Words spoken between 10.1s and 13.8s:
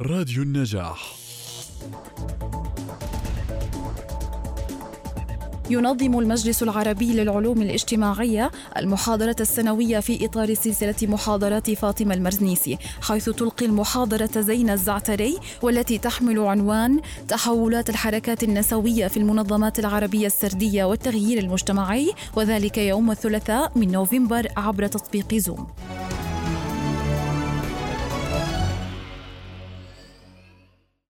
إطار سلسلة محاضرات فاطمة المرزنيسي حيث تلقي